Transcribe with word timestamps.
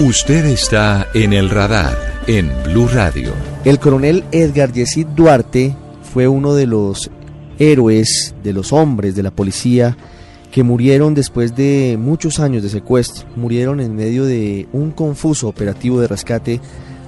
Usted 0.00 0.46
está 0.46 1.08
en 1.12 1.34
el 1.34 1.50
radar 1.50 2.22
en 2.26 2.50
Blue 2.64 2.88
Radio. 2.88 3.34
El 3.66 3.78
coronel 3.78 4.24
Edgar 4.32 4.72
Yesid 4.72 5.08
Duarte 5.08 5.76
fue 6.14 6.26
uno 6.26 6.54
de 6.54 6.66
los 6.66 7.10
héroes, 7.58 8.34
de 8.42 8.54
los 8.54 8.72
hombres 8.72 9.14
de 9.14 9.22
la 9.22 9.30
policía 9.30 9.98
que 10.50 10.62
murieron 10.62 11.12
después 11.12 11.54
de 11.54 11.98
muchos 12.00 12.40
años 12.40 12.62
de 12.62 12.70
secuestro. 12.70 13.28
Murieron 13.36 13.78
en 13.78 13.94
medio 13.94 14.24
de 14.24 14.66
un 14.72 14.90
confuso 14.92 15.48
operativo 15.48 16.00
de 16.00 16.08
rescate 16.08 16.62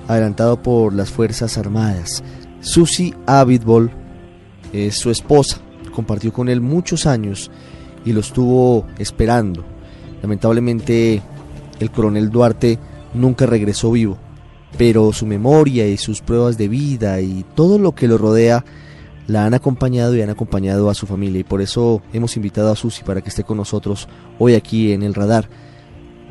adelantado 0.07 0.63
por 0.63 0.93
las 0.93 1.11
Fuerzas 1.11 1.57
Armadas. 1.57 2.23
Susie 2.61 3.15
Abitbol 3.25 3.91
es 4.75 4.97
su 4.97 5.11
esposa, 5.11 5.63
compartió 5.95 6.31
con 6.31 6.51
él 6.51 6.61
muchos 6.61 7.07
años 7.07 7.51
y 8.05 8.13
lo 8.13 8.21
estuvo 8.21 8.87
esperando. 8.99 9.65
Lamentablemente 10.21 11.23
el 11.83 11.91
coronel 11.91 12.31
Duarte 12.31 12.79
nunca 13.15 13.47
regresó 13.47 13.91
vivo, 13.91 14.19
pero 14.79 15.13
su 15.13 15.27
memoria 15.27 15.87
y 15.87 15.97
sus 15.97 16.21
pruebas 16.23 16.57
de 16.57 16.69
vida 16.69 17.21
y 17.21 17.45
todo 17.55 17.79
lo 17.79 17.93
que 17.93 18.09
lo 18.09 18.19
rodea 18.19 18.65
la 19.27 19.47
han 19.47 19.55
acompañado 19.55 20.17
y 20.17 20.23
han 20.23 20.31
acompañado 20.31 20.91
a 20.91 20.95
su 20.95 21.07
familia 21.07 21.41
y 21.41 21.45
por 21.45 21.61
eso 21.61 22.03
hemos 22.13 22.37
invitado 22.37 22.73
a 22.73 22.77
Susi 22.77 23.05
para 23.05 23.21
que 23.21 23.29
esté 23.29 23.45
con 23.45 23.57
nosotros 23.57 24.09
hoy 24.39 24.55
aquí 24.55 24.93
en 24.93 25.03
el 25.03 25.15
radar. 25.15 25.49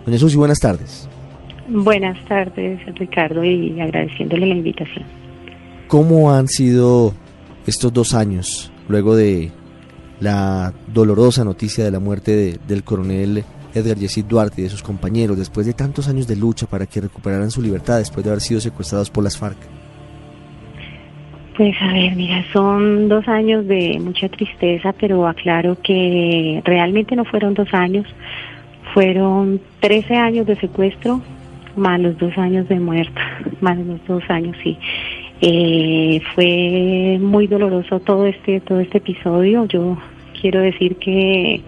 Doña 0.06 0.18
Susi, 0.18 0.38
buenas 0.38 0.60
tardes. 0.60 1.08
Buenas 1.70 2.24
tardes, 2.26 2.80
Ricardo, 2.96 3.44
y 3.46 3.80
agradeciéndole 3.80 4.46
la 4.46 4.56
invitación. 4.56 5.06
¿Cómo 5.88 6.34
han 6.34 6.48
sido 6.48 7.14
estos 7.66 7.94
dos 7.94 8.14
años 8.14 8.72
luego 8.90 9.16
de 9.16 9.52
la 10.20 10.74
dolorosa 10.94 11.44
noticia 11.44 11.84
de 11.84 11.92
la 11.92 12.00
muerte 12.00 12.36
de, 12.36 12.60
del 12.68 12.84
coronel 12.84 13.44
Edgar 13.74 13.98
Yesid 13.98 14.26
Duarte 14.26 14.62
y 14.62 14.64
de 14.66 14.70
sus 14.70 14.84
compañeros 14.84 15.38
después 15.38 15.66
de 15.66 15.74
tantos 15.74 16.08
años 16.08 16.28
de 16.28 16.36
lucha 16.36 16.68
para 16.68 16.86
que 16.86 17.02
recuperaran 17.02 17.52
su 17.52 17.62
libertad 17.62 17.98
después 17.98 18.24
de 18.24 18.32
haber 18.32 18.42
sido 18.42 18.60
secuestrados 18.60 19.10
por 19.10 19.24
las 19.24 19.38
FARC? 19.38 19.58
Pues 21.58 21.76
a 21.82 21.94
ver, 21.94 22.16
mira, 22.16 22.44
son 22.54 23.10
dos 23.10 23.28
años 23.28 23.68
de 23.68 24.00
mucha 24.00 24.30
tristeza, 24.30 24.94
pero 24.94 25.28
aclaro 25.28 25.78
que 25.82 26.62
realmente 26.66 27.16
no 27.16 27.26
fueron 27.26 27.54
dos 27.54 27.74
años, 27.74 28.08
fueron 28.94 29.60
13 29.80 30.16
años 30.16 30.48
de 30.48 30.56
secuestro 30.56 31.22
más 31.76 32.00
los 32.00 32.18
dos 32.18 32.38
años 32.38 32.68
de 32.68 32.80
muerte, 32.80 33.22
más 33.62 33.78
los 33.78 34.06
dos 34.06 34.24
años, 34.30 34.56
sí. 34.64 34.78
Eh, 35.42 36.22
fue 36.36 37.18
muy 37.20 37.48
doloroso 37.48 38.00
todo 38.00 38.28
este 38.28 38.60
todo 38.62 38.80
este 38.80 39.00
episodio. 39.00 39.66
Yo 39.66 39.98
quiero 40.40 40.62
decir 40.62 40.98
que 40.98 41.62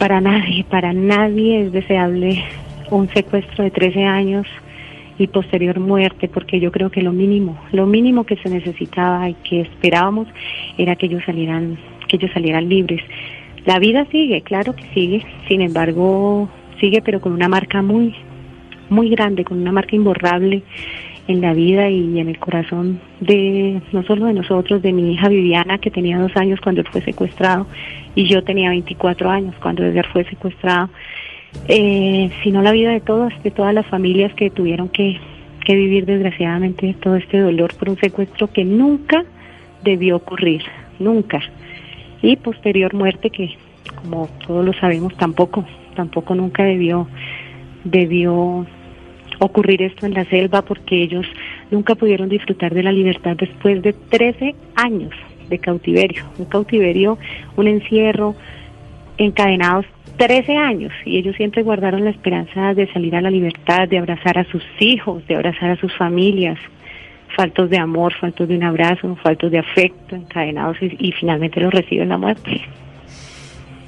para 0.00 0.18
nadie, 0.22 0.64
para 0.64 0.94
nadie 0.94 1.66
es 1.66 1.72
deseable 1.72 2.42
un 2.90 3.10
secuestro 3.10 3.64
de 3.64 3.70
13 3.70 4.04
años 4.06 4.46
y 5.18 5.26
posterior 5.26 5.78
muerte, 5.78 6.26
porque 6.26 6.58
yo 6.58 6.72
creo 6.72 6.88
que 6.88 7.02
lo 7.02 7.12
mínimo, 7.12 7.58
lo 7.70 7.84
mínimo 7.86 8.24
que 8.24 8.36
se 8.36 8.48
necesitaba 8.48 9.28
y 9.28 9.34
que 9.34 9.60
esperábamos 9.60 10.26
era 10.78 10.96
que 10.96 11.04
ellos 11.04 11.22
salieran, 11.26 11.76
que 12.08 12.16
ellos 12.16 12.30
salieran 12.32 12.66
libres. 12.70 13.02
La 13.66 13.78
vida 13.78 14.06
sigue, 14.10 14.40
claro 14.40 14.74
que 14.74 14.84
sigue, 14.94 15.22
sin 15.48 15.60
embargo, 15.60 16.48
sigue 16.80 17.02
pero 17.02 17.20
con 17.20 17.32
una 17.32 17.50
marca 17.50 17.82
muy, 17.82 18.14
muy 18.88 19.10
grande, 19.10 19.44
con 19.44 19.60
una 19.60 19.70
marca 19.70 19.96
imborrable 19.96 20.62
en 21.28 21.42
la 21.42 21.52
vida 21.52 21.90
y 21.90 22.18
en 22.18 22.28
el 22.28 22.38
corazón 22.38 23.00
de 23.20 23.82
no 23.92 24.02
solo 24.04 24.24
de 24.24 24.32
nosotros, 24.32 24.80
de 24.80 24.94
mi 24.94 25.12
hija 25.12 25.28
Viviana, 25.28 25.76
que 25.76 25.90
tenía 25.90 26.18
dos 26.18 26.34
años 26.36 26.58
cuando 26.62 26.80
él 26.80 26.88
fue 26.90 27.02
secuestrado, 27.02 27.66
y 28.14 28.28
yo 28.28 28.42
tenía 28.42 28.70
24 28.70 29.30
años 29.30 29.54
cuando 29.60 29.84
Edgar 29.84 30.06
fue 30.12 30.24
secuestrado, 30.24 30.90
eh, 31.68 32.30
sino 32.42 32.62
la 32.62 32.72
vida 32.72 32.90
de 32.90 33.00
todas, 33.00 33.32
de 33.42 33.50
todas 33.50 33.74
las 33.74 33.86
familias 33.86 34.32
que 34.34 34.50
tuvieron 34.50 34.88
que, 34.88 35.18
que 35.64 35.74
vivir 35.74 36.06
desgraciadamente 36.06 36.94
todo 37.00 37.16
este 37.16 37.38
dolor 37.38 37.74
por 37.74 37.90
un 37.90 37.98
secuestro 37.98 38.48
que 38.48 38.64
nunca 38.64 39.24
debió 39.82 40.16
ocurrir, 40.16 40.62
nunca. 40.98 41.40
Y 42.22 42.36
posterior 42.36 42.94
muerte 42.94 43.30
que, 43.30 43.56
como 44.02 44.28
todos 44.46 44.64
lo 44.64 44.72
sabemos, 44.74 45.16
tampoco, 45.16 45.64
tampoco 45.94 46.34
nunca 46.34 46.64
debió, 46.64 47.08
debió 47.84 48.66
ocurrir 49.38 49.82
esto 49.82 50.04
en 50.04 50.14
la 50.14 50.24
selva 50.26 50.62
porque 50.62 51.02
ellos 51.02 51.26
nunca 51.70 51.94
pudieron 51.94 52.28
disfrutar 52.28 52.74
de 52.74 52.82
la 52.82 52.92
libertad 52.92 53.36
después 53.36 53.82
de 53.82 53.94
13 53.94 54.54
años 54.74 55.12
de 55.50 55.58
cautiverio, 55.58 56.24
un 56.38 56.46
cautiverio, 56.46 57.18
un 57.56 57.68
encierro, 57.68 58.34
encadenados 59.18 59.84
13 60.16 60.56
años 60.56 60.92
y 61.06 61.16
ellos 61.16 61.34
siempre 61.36 61.62
guardaron 61.62 62.04
la 62.04 62.10
esperanza 62.10 62.74
de 62.74 62.92
salir 62.92 63.16
a 63.16 63.22
la 63.22 63.30
libertad, 63.30 63.88
de 63.88 63.98
abrazar 63.98 64.38
a 64.38 64.44
sus 64.44 64.62
hijos, 64.78 65.26
de 65.26 65.34
abrazar 65.34 65.70
a 65.70 65.76
sus 65.76 65.96
familias, 65.96 66.58
faltos 67.34 67.70
de 67.70 67.78
amor, 67.78 68.12
faltos 68.20 68.46
de 68.46 68.56
un 68.56 68.64
abrazo, 68.64 69.16
faltos 69.22 69.50
de 69.50 69.58
afecto, 69.58 70.16
encadenados 70.16 70.76
y, 70.82 71.12
finalmente 71.12 71.58
los 71.60 71.72
reciben 71.72 72.10
la 72.10 72.18
muerte. 72.18 72.60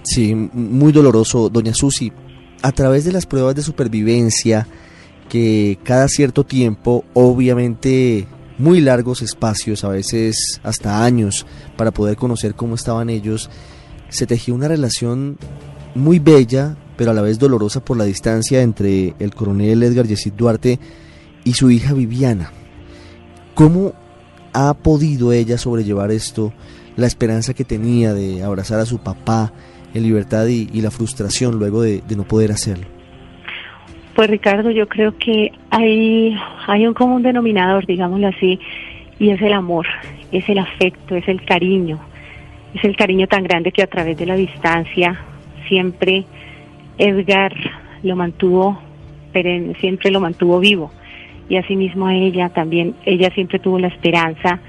Sí, 0.03 0.35
muy 0.35 0.91
doloroso, 0.93 1.51
doña 1.51 1.75
Susi. 1.75 2.11
A 2.63 2.73
través 2.73 3.05
de 3.05 3.13
las 3.13 3.27
pruebas 3.27 3.55
de 3.55 3.63
supervivencia, 3.63 4.67
que 5.29 5.79
cada 5.83 6.09
cierto 6.09 6.45
tiempo, 6.45 7.05
obviamente 7.13 8.27
muy 8.59 8.81
largos 8.81 9.23
espacios, 9.23 9.85
a 9.85 9.89
veces 9.89 10.61
hasta 10.63 11.05
años, 11.05 11.47
para 11.77 11.91
poder 11.91 12.17
conocer 12.17 12.55
cómo 12.55 12.75
estaban 12.75 13.11
ellos, 13.11 13.51
se 14.09 14.27
tejió 14.27 14.55
una 14.55 14.69
relación 14.69 15.39
muy 15.95 16.19
bella, 16.19 16.77
pero 16.97 17.11
a 17.11 17.15
la 17.15 17.23
vez 17.23 17.39
dolorosa 17.39 17.85
por 17.85 17.97
la 17.97 18.05
distancia 18.05 18.63
entre 18.63 19.15
el 19.19 19.35
coronel 19.35 19.83
Edgar 19.83 20.07
Yesid 20.07 20.35
Duarte 20.35 20.79
y 21.45 21.55
su 21.55 21.71
hija 21.71 21.95
Viviana. 21.95 22.53
¿Cómo 23.55 23.95
ha 24.53 24.75
podido 24.75 25.33
ella 25.33 25.59
sobrellevar 25.59 26.11
esto, 26.11 26.53
la 26.97 27.07
esperanza 27.07 27.55
que 27.55 27.65
tenía 27.65 28.13
de 28.15 28.43
abrazar 28.43 28.81
a 28.81 28.87
su 28.87 28.99
papá 28.99 29.53
en 29.95 30.03
libertad 30.03 30.47
y, 30.47 30.81
la 30.81 30.91
frustración 30.91 31.59
luego 31.59 31.83
de 31.83 32.03
no 32.17 32.25
poder 32.25 32.53
hacerlo? 32.53 33.02
Pues 34.15 34.29
Ricardo, 34.29 34.71
yo 34.71 34.89
creo 34.89 35.17
que 35.17 35.53
hay, 35.71 36.37
hay 36.67 36.87
un 36.87 36.93
común 36.93 37.23
denominador, 37.23 37.87
digámoslo 37.87 38.29
así, 38.29 38.61
y 39.19 39.31
es 39.31 39.41
el 39.41 39.55
amor, 39.55 39.87
es 40.33 40.47
el 40.51 40.59
afecto, 40.59 41.17
es 41.17 41.27
el 41.29 41.43
cariño, 41.45 41.99
es 42.75 42.85
el 42.85 42.95
cariño 42.95 43.27
tan 43.27 43.45
grande 43.45 43.73
que 43.73 43.83
a 43.83 43.87
través 43.87 44.19
de 44.19 44.27
la 44.27 44.35
distancia 44.35 45.19
siempre 45.67 46.25
Edgar 46.99 47.55
lo 48.03 48.15
mantuvo, 48.15 48.79
perenne, 49.33 49.75
siempre 49.77 50.11
lo 50.11 50.21
mantuvo 50.21 50.61
vivo. 50.61 50.91
Y 51.49 51.57
asimismo 51.57 52.07
a 52.07 52.15
ella 52.15 52.51
también, 52.51 52.95
ella 53.07 53.31
siempre 53.31 53.59
tuvo 53.59 53.79
la 53.79 53.89
esperanza 53.89 54.61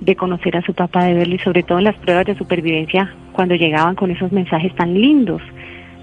de 0.00 0.14
conocer 0.14 0.56
a 0.58 0.62
su 0.62 0.74
papá, 0.74 1.04
de 1.04 1.14
verlo 1.14 1.36
y 1.36 1.38
sobre 1.38 1.62
todo 1.62 1.78
en 1.78 1.84
las 1.84 1.96
pruebas 1.96 2.26
de 2.26 2.36
supervivencia 2.36 3.14
cuando 3.32 3.54
llegaban 3.54 3.94
con 3.94 4.10
esos 4.10 4.30
mensajes 4.30 4.74
tan 4.74 4.92
lindos, 4.92 5.40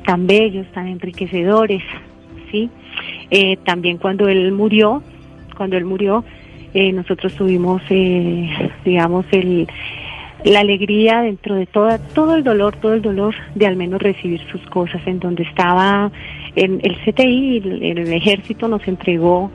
tan 0.05 0.25
bellos, 0.25 0.65
tan 0.73 0.87
enriquecedores, 0.87 1.83
¿sí? 2.51 2.69
Eh, 3.29 3.57
también 3.63 3.97
cuando 3.97 4.27
él 4.27 4.51
murió, 4.51 5.01
cuando 5.57 5.77
él 5.77 5.85
murió, 5.85 6.23
eh, 6.73 6.91
nosotros 6.91 7.33
tuvimos, 7.35 7.81
eh, 7.89 8.49
digamos, 8.85 9.25
el, 9.31 9.67
la 10.43 10.61
alegría 10.61 11.21
dentro 11.21 11.55
de 11.55 11.65
toda, 11.65 11.97
todo 11.97 12.35
el 12.35 12.43
dolor, 12.43 12.75
todo 12.77 12.93
el 12.93 13.01
dolor 13.01 13.35
de 13.55 13.67
al 13.67 13.75
menos 13.75 14.01
recibir 14.01 14.41
sus 14.51 14.61
cosas, 14.67 15.01
en 15.05 15.19
donde 15.19 15.43
estaba 15.43 16.11
en 16.55 16.79
el 16.83 16.97
CTI, 16.97 17.57
el, 17.57 17.83
el 17.97 18.13
ejército 18.13 18.67
nos 18.67 18.87
entregó 18.87 19.51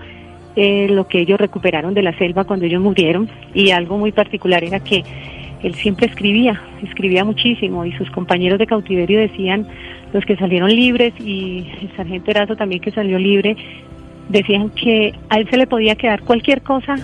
eh, 0.59 0.88
lo 0.88 1.06
que 1.06 1.20
ellos 1.20 1.38
recuperaron 1.38 1.93
de 1.93 2.00
la 2.00 2.17
selva 2.17 2.44
cuando 2.44 2.65
ellos 2.65 2.81
murieron 2.81 3.29
y 3.53 3.73
algo 3.73 3.99
muy 3.99 4.11
particular 4.11 4.65
era 4.65 4.81
que 4.81 5.05
él 5.62 5.75
siempre 5.75 6.06
escribía, 6.06 6.62
escribía 6.82 7.25
muchísimo 7.25 7.85
y 7.85 7.93
sus 7.93 8.11
compañeros 8.11 8.59
de 8.59 8.67
cautiverio 8.67 9.19
decían, 9.19 9.67
los 10.12 10.25
que 10.25 10.37
salieron 10.37 10.70
libres 10.70 11.12
y 11.20 11.67
el 11.82 11.97
sargento 11.97 12.31
Erazo 12.31 12.56
también 12.56 12.81
que 12.81 12.91
salió 12.91 13.19
libre, 13.19 13.56
decían 14.29 14.70
que 14.70 15.14
a 15.29 15.38
él 15.38 15.49
se 15.50 15.56
le 15.56 15.67
podía 15.67 15.94
quedar 15.94 16.23
cualquier 16.23 16.62
cosa 16.62 16.97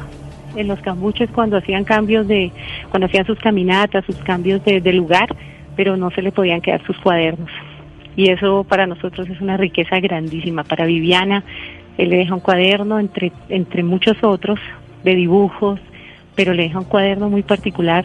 en 0.57 0.69
los 0.69 0.81
cambuches 0.81 1.31
cuando 1.31 1.57
hacían 1.57 1.85
cambios 1.85 2.29
de, 2.29 2.53
cuando 2.91 3.07
hacían 3.07 3.27
sus 3.27 3.39
caminatas, 3.39 4.05
sus 4.05 4.17
cambios 4.17 4.65
de, 4.65 4.81
de 4.81 4.93
lugar, 4.93 5.35
pero 5.77 5.97
no 5.97 6.11
se 6.11 6.23
le 6.23 6.33
podían 6.33 6.61
quedar 6.61 6.85
sus 6.85 6.99
cuadernos. 6.99 7.51
Y 8.17 8.31
eso 8.31 8.65
para 8.65 8.87
nosotros 8.87 9.29
es 9.29 9.41
una 9.41 9.57
riqueza 9.57 9.99
grandísima. 10.01 10.65
Para 10.65 10.85
Viviana 10.85 11.43
Él 11.97 12.11
le 12.11 12.19
deja 12.19 12.35
un 12.35 12.41
cuaderno 12.41 12.99
entre, 12.99 13.33
entre 13.49 13.83
muchos 13.83 14.23
otros 14.23 14.59
de 15.03 15.15
dibujos, 15.15 15.81
pero 16.35 16.53
le 16.53 16.65
deja 16.65 16.79
un 16.79 16.85
cuaderno 16.85 17.31
muy 17.31 17.43
particular 17.43 18.05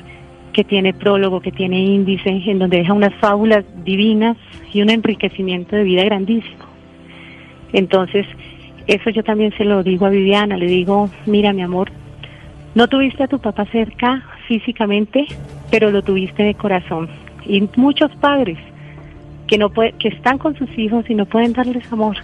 que 0.57 0.63
tiene 0.63 0.91
prólogo, 0.91 1.39
que 1.39 1.51
tiene 1.51 1.79
índice, 1.79 2.29
en 2.31 2.57
donde 2.57 2.77
deja 2.77 2.91
unas 2.91 3.13
fábulas 3.19 3.63
divinas 3.85 4.35
y 4.73 4.81
un 4.81 4.89
enriquecimiento 4.89 5.75
de 5.75 5.83
vida 5.83 6.03
grandísimo. 6.03 6.65
Entonces, 7.73 8.25
eso 8.87 9.11
yo 9.11 9.23
también 9.23 9.55
se 9.55 9.65
lo 9.65 9.83
digo 9.83 10.07
a 10.07 10.09
Viviana, 10.09 10.57
le 10.57 10.65
digo, 10.65 11.11
mira 11.27 11.53
mi 11.53 11.61
amor, 11.61 11.91
no 12.73 12.87
tuviste 12.87 13.21
a 13.21 13.27
tu 13.27 13.37
papá 13.37 13.65
cerca 13.65 14.23
físicamente, 14.47 15.27
pero 15.69 15.91
lo 15.91 16.01
tuviste 16.01 16.41
de 16.41 16.55
corazón. 16.55 17.07
Y 17.45 17.69
muchos 17.75 18.09
padres 18.15 18.57
que 19.45 19.59
no 19.59 19.69
puede, 19.69 19.91
que 19.91 20.07
están 20.07 20.39
con 20.39 20.57
sus 20.57 20.75
hijos 20.75 21.07
y 21.07 21.13
no 21.13 21.27
pueden 21.27 21.53
darles 21.53 21.93
amor 21.93 22.17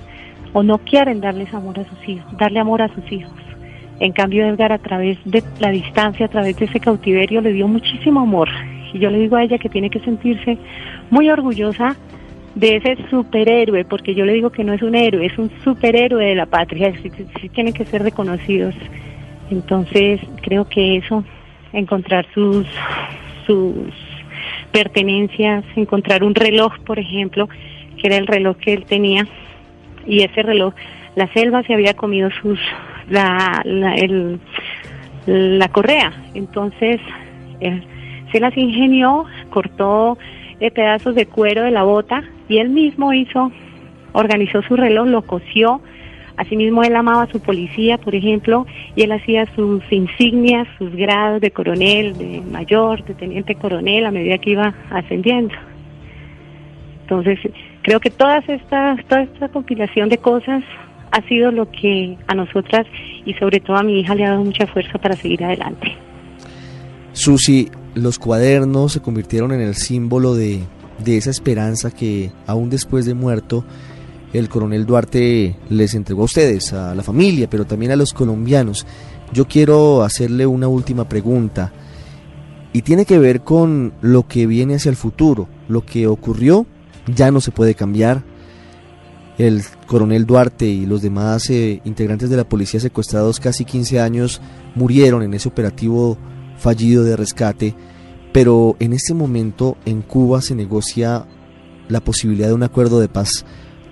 o 0.54 0.64
no 0.64 0.80
quieren 0.80 1.22
darles 1.22 1.54
amor 1.54 1.80
a 1.80 1.86
sus 1.88 2.10
hijos, 2.10 2.36
darle 2.40 2.60
amor 2.60 2.82
a 2.82 2.88
sus 2.96 3.12
hijos. 3.12 3.43
En 4.00 4.12
cambio, 4.12 4.46
Edgar 4.46 4.72
a 4.72 4.80
través 4.80 5.18
de 5.26 5.44
la 5.60 5.70
distancia, 5.70 6.26
a 6.26 6.30
través 6.30 6.58
de 6.58 6.66
ese 6.66 6.80
cautiverio, 6.80 7.42
le 7.42 7.54
dio 7.54 7.68
muchísimo 7.68 8.22
amor. 8.22 8.50
Y 8.94 9.00
yo 9.00 9.10
le 9.10 9.20
digo 9.20 9.36
a 9.36 9.44
ella 9.44 9.58
que 9.58 9.70
tiene 9.70 9.90
que 9.90 10.00
sentirse 10.00 10.58
muy 11.10 11.30
orgullosa 11.30 11.96
de 12.56 12.76
ese 12.78 12.98
superhéroe, 13.10 13.86
porque 13.86 14.14
yo 14.14 14.26
le 14.26 14.34
digo 14.34 14.52
que 14.52 14.64
no 14.64 14.74
es 14.74 14.82
un 14.82 14.96
héroe, 14.96 15.26
es 15.26 15.38
un 15.38 15.50
superhéroe 15.64 16.26
de 16.26 16.36
la 16.36 16.46
patria, 16.46 16.94
sí, 17.02 17.10
sí 17.42 17.50
tienen 17.50 17.74
que 17.74 17.86
ser 17.86 18.04
reconocidos. 18.04 18.76
Entonces, 19.50 20.20
creo 20.42 20.68
que 20.68 20.98
eso, 20.98 21.24
encontrar 21.72 22.26
sus, 22.34 22.68
sus 23.46 23.74
pertenencias, 24.72 25.64
encontrar 25.76 26.24
un 26.24 26.36
reloj, 26.36 26.78
por 26.86 27.00
ejemplo, 27.00 27.50
que 27.98 28.08
era 28.08 28.18
el 28.18 28.28
reloj 28.28 28.58
que 28.58 28.74
él 28.74 28.86
tenía, 28.86 29.28
y 30.06 30.22
ese 30.22 30.44
reloj, 30.44 30.74
la 31.16 31.32
selva 31.34 31.64
se 31.64 31.74
había 31.74 31.94
comido 31.94 32.30
sus, 32.42 32.60
la, 33.10 33.62
la, 33.66 33.96
el, 33.96 34.40
la 35.26 35.68
correa, 35.70 36.12
entonces 36.34 37.00
eh, 37.60 37.82
se 38.32 38.40
las 38.40 38.56
ingenió, 38.58 39.26
cortó 39.50 40.18
eh, 40.60 40.72
pedazos 40.72 41.16
de 41.16 41.26
cuero 41.26 41.64
de 41.64 41.72
la 41.72 41.84
bota 41.84 42.24
y 42.50 42.58
él 42.58 42.70
mismo 42.70 43.14
hizo, 43.14 43.52
organizó 44.14 44.62
su 44.64 44.76
reloj, 44.76 45.08
lo 45.08 45.22
cosió, 45.22 45.82
asimismo 46.38 46.84
él 46.84 46.96
amaba 46.96 47.24
a 47.24 47.32
su 47.32 47.40
policía, 47.40 47.98
por 47.98 48.16
ejemplo, 48.16 48.66
y 48.96 49.04
él 49.04 49.12
hacía 49.12 49.46
sus 49.56 49.84
insignias, 49.92 50.68
sus 50.78 50.96
grados 50.96 51.42
de 51.42 51.52
coronel, 51.52 52.18
de 52.18 52.42
mayor, 52.42 53.04
de 53.06 53.14
teniente 53.14 53.56
coronel 53.56 54.06
a 54.06 54.12
medida 54.12 54.38
que 54.40 54.52
iba 54.52 54.74
ascendiendo. 54.90 55.54
Entonces, 57.02 57.40
creo 57.82 58.00
que 58.00 58.10
todas 58.10 58.48
estas, 58.50 59.06
toda 59.06 59.24
esta 59.24 59.50
compilación 59.50 60.10
de 60.10 60.18
cosas 60.18 60.64
ha 61.14 61.22
sido 61.28 61.52
lo 61.52 61.70
que 61.70 62.18
a 62.28 62.34
nosotras 62.34 62.88
y 63.24 63.34
sobre 63.36 63.60
todo 63.60 63.78
a 63.78 63.84
mi 63.84 64.00
hija 64.00 64.16
le 64.16 64.26
ha 64.26 64.32
dado 64.32 64.44
mucha 64.44 64.66
fuerza 64.68 64.98
para 64.98 65.16
seguir 65.16 65.44
adelante. 65.44 65.96
Susi, 67.14 67.70
los 67.94 68.18
cuadernos 68.18 68.94
se 68.94 69.02
convirtieron 69.02 69.52
en 69.52 69.62
el 69.62 69.76
símbolo 69.76 70.34
de, 70.34 70.62
de 70.98 71.18
esa 71.18 71.30
esperanza 71.30 71.92
que 71.92 72.32
aún 72.48 72.72
después 72.72 73.06
de 73.06 73.14
muerto 73.14 73.64
el 74.34 74.50
coronel 74.50 74.88
Duarte 74.88 75.56
les 75.70 75.94
entregó 75.94 76.24
a 76.24 76.26
ustedes, 76.26 76.74
a 76.74 76.96
la 76.96 77.04
familia, 77.04 77.48
pero 77.48 77.66
también 77.66 77.92
a 77.92 77.96
los 77.96 78.14
colombianos. 78.14 78.88
Yo 79.32 79.48
quiero 79.48 80.02
hacerle 80.02 80.48
una 80.48 80.68
última 80.68 81.08
pregunta 81.08 81.72
y 82.74 82.82
tiene 82.82 83.06
que 83.06 83.20
ver 83.20 83.42
con 83.42 83.94
lo 84.02 84.28
que 84.28 84.48
viene 84.48 84.76
hacia 84.76 84.90
el 84.90 84.96
futuro. 84.96 85.48
Lo 85.68 85.86
que 85.86 86.08
ocurrió 86.08 86.66
ya 87.14 87.30
no 87.30 87.40
se 87.40 87.52
puede 87.52 87.76
cambiar. 87.76 88.24
El 89.38 89.64
coronel 89.88 90.26
Duarte 90.26 90.68
y 90.68 90.86
los 90.86 91.02
demás 91.02 91.50
eh, 91.50 91.82
integrantes 91.86 92.30
de 92.30 92.38
la 92.38 92.48
policía 92.48 92.80
secuestrados 92.80 93.40
casi 93.40 93.66
15 93.66 94.00
años 94.00 94.42
murieron 94.76 95.24
en 95.24 95.34
ese 95.34 95.50
operativo 95.50 96.18
fallido 96.58 97.04
de 97.04 97.16
rescate, 97.16 97.76
pero 98.32 98.76
en 98.80 98.94
este 98.94 99.14
momento 99.14 99.78
en 99.86 100.02
Cuba 100.02 100.42
se 100.42 100.56
negocia 100.56 101.26
la 101.88 102.00
posibilidad 102.00 102.48
de 102.48 102.54
un 102.54 102.64
acuerdo 102.64 103.00
de 103.00 103.10
paz 103.10 103.46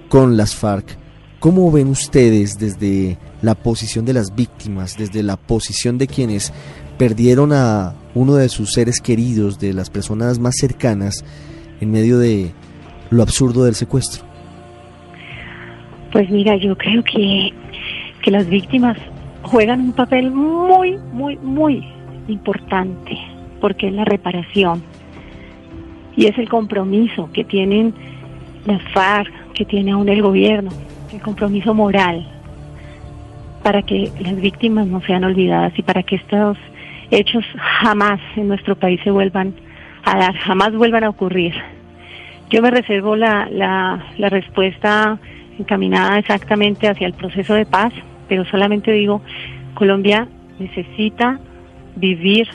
con 0.10 0.38
las 0.38 0.56
FARC. 0.56 0.98
¿Cómo 1.40 1.72
ven 1.72 1.88
ustedes 1.88 2.60
desde 2.60 3.18
la 3.42 3.56
posición 3.56 4.06
de 4.06 4.14
las 4.14 4.36
víctimas, 4.36 4.96
desde 4.96 5.24
la 5.24 5.38
posición 5.38 5.98
de 5.98 6.06
quienes 6.06 6.54
perdieron 7.00 7.52
a 7.52 7.96
uno 8.14 8.36
de 8.36 8.48
sus 8.48 8.74
seres 8.74 9.02
queridos, 9.02 9.58
de 9.58 9.74
las 9.74 9.90
personas 9.90 10.38
más 10.38 10.56
cercanas, 10.60 11.26
en 11.80 11.90
medio 11.90 12.20
de 12.20 12.54
lo 13.10 13.24
absurdo 13.24 13.64
del 13.64 13.74
secuestro? 13.74 14.31
Pues 16.12 16.30
mira, 16.30 16.56
yo 16.58 16.78
creo 16.78 17.04
que, 17.04 17.54
que 18.22 18.32
las 18.32 18.48
víctimas 18.48 18.98
juegan 19.44 19.82
un 19.82 19.94
papel 19.94 20.32
muy, 20.32 20.98
muy, 21.14 21.38
muy 21.38 21.84
importante, 22.28 23.18
porque 23.60 23.88
es 23.88 23.94
la 23.94 24.06
reparación 24.06 24.84
y 26.16 26.26
es 26.26 26.38
el 26.38 26.50
compromiso 26.50 27.30
que 27.32 27.44
tienen 27.44 27.94
las 28.66 28.82
FARC, 28.92 29.32
que 29.54 29.66
tiene 29.66 29.92
aún 29.92 30.10
el 30.10 30.22
gobierno, 30.22 30.72
el 31.14 31.22
compromiso 31.22 31.74
moral 31.74 32.28
para 33.64 33.82
que 33.84 34.12
las 34.20 34.36
víctimas 34.38 34.88
no 34.88 35.02
sean 35.02 35.24
olvidadas 35.24 35.74
y 35.78 35.84
para 35.84 36.04
que 36.04 36.16
estos 36.16 36.58
hechos 37.12 37.46
jamás 37.58 38.20
en 38.36 38.48
nuestro 38.48 38.76
país 38.76 39.00
se 39.04 39.12
vuelvan 39.12 39.54
a 40.04 40.18
dar, 40.18 40.36
jamás 40.36 40.74
vuelvan 40.74 41.04
a 41.04 41.10
ocurrir. 41.10 41.54
Yo 42.50 42.62
me 42.62 42.72
reservo 42.72 43.16
la, 43.16 43.48
la, 43.52 44.04
la 44.18 44.30
respuesta 44.30 45.20
encaminada 45.60 46.20
exactamente 46.20 46.88
hacia 46.88 47.08
el 47.08 47.14
proceso 47.14 47.54
de 47.54 47.66
paz, 47.66 47.94
pero 48.28 48.46
solamente 48.46 48.92
digo, 48.92 49.22
Colombia 49.74 50.28
necesita 50.60 51.40
vivir 51.96 52.48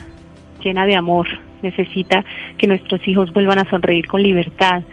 llena 0.63 0.85
de 0.85 0.95
amor, 0.95 1.27
necesita 1.61 2.25
que 2.57 2.67
nuestros 2.67 3.05
hijos 3.07 3.31
vuelvan 3.33 3.59
a 3.59 3.69
sonreír 3.69 4.07
con 4.07 4.23
libertad, 4.23 4.83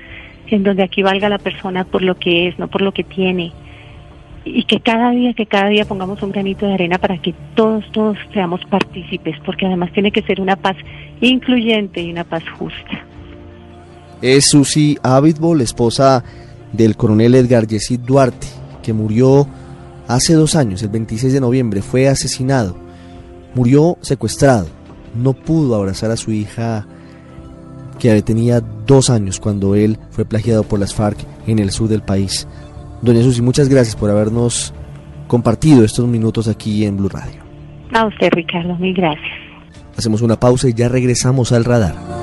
en 0.48 0.62
donde 0.62 0.82
aquí 0.82 1.02
valga 1.02 1.28
la 1.28 1.38
persona 1.38 1.84
por 1.84 2.02
lo 2.02 2.16
que 2.16 2.48
es, 2.48 2.58
no 2.58 2.68
por 2.68 2.82
lo 2.82 2.92
que 2.92 3.04
tiene. 3.04 3.52
Y 4.44 4.64
que 4.64 4.80
cada 4.80 5.10
día, 5.10 5.32
que 5.32 5.46
cada 5.46 5.68
día 5.68 5.86
pongamos 5.86 6.22
un 6.22 6.30
granito 6.30 6.66
de 6.66 6.74
arena 6.74 6.98
para 6.98 7.16
que 7.16 7.34
todos, 7.54 7.90
todos 7.92 8.18
seamos 8.32 8.60
partícipes, 8.66 9.36
porque 9.44 9.66
además 9.66 9.90
tiene 9.92 10.12
que 10.12 10.22
ser 10.22 10.40
una 10.40 10.56
paz 10.56 10.76
incluyente 11.20 12.02
y 12.02 12.10
una 12.10 12.24
paz 12.24 12.44
justa. 12.58 13.04
Es 14.20 14.50
Susi 14.50 14.98
Abitbol, 15.02 15.62
esposa 15.62 16.22
del 16.76 16.96
coronel 16.96 17.34
Edgar 17.34 17.66
Yesid 17.66 18.00
Duarte, 18.00 18.46
que 18.82 18.92
murió 18.92 19.46
hace 20.08 20.34
dos 20.34 20.56
años, 20.56 20.82
el 20.82 20.88
26 20.90 21.32
de 21.32 21.40
noviembre, 21.40 21.82
fue 21.82 22.08
asesinado, 22.08 22.76
murió 23.54 23.96
secuestrado, 24.00 24.66
no 25.14 25.32
pudo 25.32 25.74
abrazar 25.74 26.10
a 26.10 26.16
su 26.16 26.32
hija 26.32 26.86
que 27.98 28.20
tenía 28.22 28.60
dos 28.60 29.08
años 29.10 29.40
cuando 29.40 29.74
él 29.74 29.98
fue 30.10 30.24
plagiado 30.24 30.64
por 30.64 30.81
las 30.81 30.94
FARC 30.94 31.19
en 31.46 31.58
el 31.58 31.70
sur 31.70 31.88
del 31.88 32.02
país. 32.02 32.46
Doña 33.02 33.22
Susi, 33.22 33.43
muchas 33.43 33.69
gracias 33.69 33.96
por 33.96 34.10
habernos 34.10 34.74
compartido 35.28 35.84
estos 35.84 36.06
minutos 36.06 36.48
aquí 36.48 36.84
en 36.84 36.96
Blue 36.96 37.08
Radio. 37.08 37.43
A 37.93 38.06
usted, 38.06 38.31
Ricardo, 38.32 38.76
mil 38.76 38.94
gracias. 38.94 39.32
Hacemos 39.96 40.22
una 40.22 40.38
pausa 40.38 40.69
y 40.69 40.74
ya 40.74 40.88
regresamos 40.88 41.52
al 41.52 41.64
radar. 41.64 42.13